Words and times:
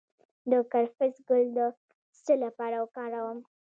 د 0.49 0.51
کرفس 0.71 1.15
ګل 1.27 1.45
د 1.57 1.59
څه 2.23 2.33
لپاره 2.43 2.75
وکاروم؟ 2.83 3.39